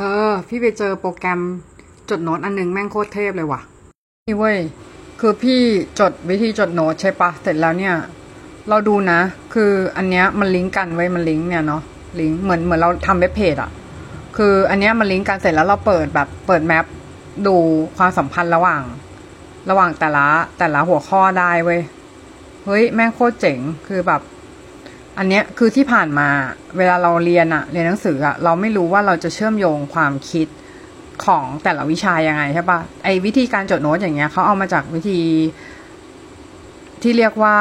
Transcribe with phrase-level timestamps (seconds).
[0.00, 1.40] เธอ พี่ไปเจอโปรแกรม
[2.10, 3.60] จดโน้ตอันหนึงแม่งโคตรเทพเลยว่ะ
[4.26, 4.58] นี่เว้ย
[5.20, 5.60] คือพี่
[6.00, 7.94] จดวิธีจดโน้ตใช่ปะ เสร็จแล้วเนี่ย
[8.68, 9.20] เราดูนะ
[9.54, 11.82] คืออันเนี้ยมันลิงก์กันไว้มันลิงก์เนี่ยเนาะ
[12.20, 13.70] ลิงก์เหมือนเหมือนเราทำเว็บเพจอะ
[14.36, 16.84] คืออันเนี้ยมันลิงก์กันเสร็จแล้วเราเปิดแบบเปิดแมป
[17.46, 17.56] ดู
[17.96, 18.82] ความสัมพันธ์ระหว่าง
[19.70, 20.26] ระหว่างแต่ละ
[20.58, 21.80] แต่ละหัวข้อได้เว้ย
[22.64, 23.58] เฮ้ยแม่งโคตรเจ๋ง
[23.88, 24.20] คือแบบ
[25.18, 26.28] อันเนี้ยคือที่ผ่านมา
[26.76, 30.48] เวลาเราเรียนอะเรียนหนังสืออะเราไม่รู้ว่าเราจะเชื่อมโยงความคิด
[31.24, 35.20] ของแต่ละวิชายังไงใช่ปะไอ้วิธีการจดโน้ตอย่างเงี้ยเขาเอามาจากวิธี
[37.02, 37.58] ที่เรียกว่า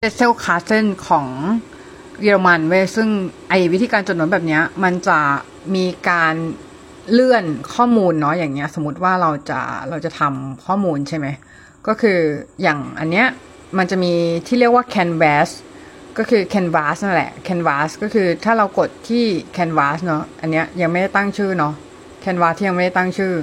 [0.00, 1.26] เ e เซลคาเซนของ
[2.22, 3.08] เยอรมันเว้ยซึ่ง
[3.48, 5.18] ไอ้วิธีการจดโน้ตแบบเนี้ย มันจะ
[5.74, 6.34] มีการ
[7.12, 11.26] เลื่อนข้อมูลเนาะอย่างเงี้ย สมมติว่าเราจะเราจะทำข้อมูลใช่ไหม
[11.86, 12.18] ก็คือ
[12.62, 13.26] อย่างอันเนี้ย
[13.78, 14.12] มันจะมี
[14.46, 15.48] ที่เรียกว่า canvas
[16.18, 19.24] ก็คือ canvas นั่นแหละ canvas ก็คือถ้าเรากดที่
[19.56, 21.74] canvas เนาะอันเนี้ยยังไม่ได้ตั้งชื่อเนาะ
[22.24, 23.34] canvas ที่ยังไม่ได้ตั้งชื่อ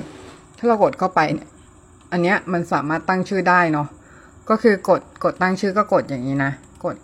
[0.58, 1.47] ถ้าเรากดเข้าไปเนี่ย
[2.11, 3.88] อันเนี้ยมันสามารถตั้งชื่อได้เนาะ
[4.50, 6.52] ก็คือกดกดตั้งชื่อก็กดอย่างนี้นะ
[6.86, 6.95] กด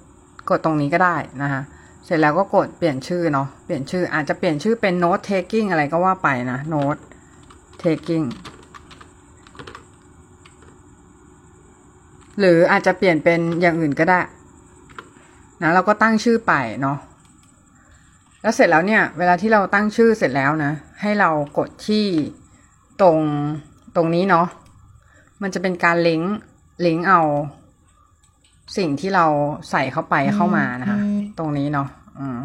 [0.50, 1.62] กดตรงนี้ก็ได้นะคะ
[2.06, 7.02] เสร็จแล้วก็กดเปลี่ยนชื่อเนาะเปลี่ยนชื่ออาจจะเปลี่ยนชื่อเป็น note taking อะไรก็ว่าไปนะ note
[7.84, 8.26] taking
[12.40, 14.20] หรืออาจจะเปลี่ยนเป็นอย่างอื่นก็ได้
[15.64, 16.98] นะเราก็ตั้งชื่อไปเนาะ
[18.42, 22.06] แล้วเสร็จแล้วเนี่ย เวลาที่เราตั้งชื่อเสร็จแล้วนะ ให้เรากดที่
[23.02, 23.20] ตรง
[23.96, 24.48] ตรงนี้เนาะ
[25.42, 26.36] มันจะเป็นการลิงก์
[26.86, 27.22] ลิงก์เอา
[28.78, 29.26] สิ่งที่เรา
[29.72, 31.00] ใส่เข้าไปเข้ามานะคะ
[31.38, 31.88] ตรงนี้เนาะ
[32.20, 32.38] อืม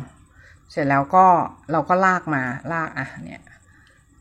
[0.70, 1.24] เสร็จแล้วก็
[1.72, 3.42] เราก็ลากมาลากอะเนี่ย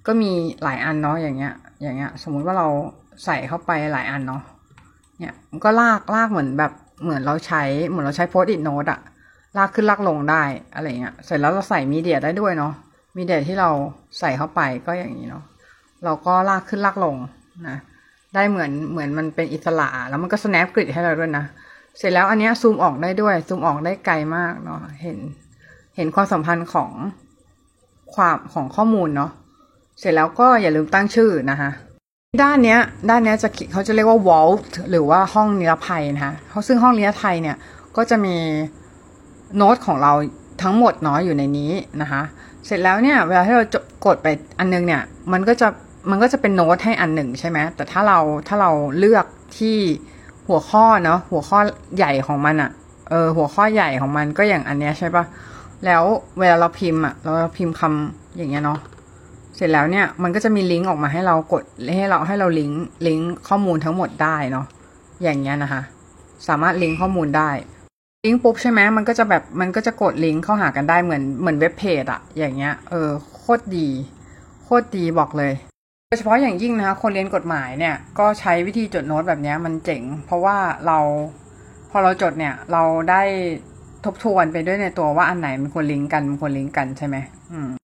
[0.06, 0.32] ก็มี
[0.64, 2.68] หลายอันเนาะอย่างเงี้ย อย่างเงี้ย สมมุติว่าเรา
[3.26, 4.42] ใส่เข้าไปหลายอันเนาะ
[5.20, 6.72] เนี่ยมันก็ลากลากเหมือนแบบ
[7.04, 9.00] เหมือนเราใช้เหมือนเราใช้โพสต์อิทโนตอะ
[9.58, 12.74] ลากขึ้นลากลงได้อะไรเงี้ยเสร็จแล้วเราใส่มีเดียได้ด้วยเนาะ
[13.18, 13.70] มีเดียที่เรา
[14.20, 15.44] ใส่เข้าไปก็อย่างนี้เนาะ
[16.04, 17.16] เราก็ลากขึ้นลากลง
[17.68, 17.78] นะ
[18.34, 21.46] ได้เหมือนเหมือนมันเป็นอิสระแล้วมันก็ snap grid ให้เราด้วยนะ
[21.98, 25.18] เสร็จแล้วอันเนี้ยซูมออกได้ด้วยซูมออกได้ไกลมากเนาะเห็น
[25.96, 26.92] เห็นความสัมพันธ์ของ
[28.16, 29.32] ความของข้อมูลเนาะ
[30.00, 31.70] เสร็จแล้วก็อย่าลืมตั้งชื่อนะคะ
[32.42, 32.80] ด้านเนี้ย
[33.10, 37.58] ด้านเนี้ยจะเขาจะเรียกว่า vault หรือว่าห้องนิรภัยนะคะเขาซึ่งห้องนิรภัยเนี่ย
[37.98, 38.36] ก็จะมี
[39.58, 40.14] โน้ตของเรา
[40.64, 41.72] ทั้งหมดเนาะอยู่ในนี้
[42.02, 42.22] นะคะ
[42.66, 43.66] เสร็จแล้วเนี่ยเวลาที่เรา
[44.06, 44.28] กดไป
[44.60, 45.02] อันนึงเนี่ย
[45.32, 45.68] มันก็จะ
[46.10, 49.26] มันก็จะเป็นโน้ตให้อันหนึ่งใช่ไหมแต่ถ้าเราถ้าเราเลือก
[49.58, 49.78] ที่
[50.48, 51.60] หัวข้อเนาะหัวข้อ
[51.98, 52.72] ใหญ่ของมันอะ
[53.10, 55.26] เออหัวข้อใหญ่ของมันก็อย่างอันเนี้ยใช่ปะ
[55.86, 56.04] แล้ว
[56.40, 58.80] เวลาเราพิมพ์อะเราพิมพ์คำอย่างเงี้ยเนาะ
[59.58, 61.64] เสร็จแล้วเนี่ยมันก็จะมีลิงก์ออกมาให้เรากด
[61.98, 64.66] ให้เราให้เราลิงก์ลิงก์ข้อมูลทั้งหมดได้เนาะ
[65.24, 65.82] อย่างเงี้ยนะคะ
[66.48, 67.50] สามารถลิงก์ข้อมูลได้
[68.26, 73.88] ลิงก์ปุ๊บใช่ไหมมันก็จะแบบมันก็จะกดลิงก์เข้าหากันได้เหมือนเหมือนเว็บเพจอะอย่างเงี้ยเออโคตรดี
[74.64, 75.54] โคตรดีบอกเลย
[76.08, 80.58] โดยเฉพาะอย่างยิ่งนะคะคนเรียนกฎหมายเนี่ยก็ใช้วิธีจดโน้ตแบบเนี้ยมันเจ๋ง เพราะว่า
[80.88, 81.00] เรา
[81.92, 83.22] พอเราจดเนี่ยเราได้
[84.06, 87.16] ทบทวนไปด้วยในตัวว่าอันไหนมันควรลิงก์กันมันควรลิงก์กันใช่ไหม
[87.54, 87.70] อืม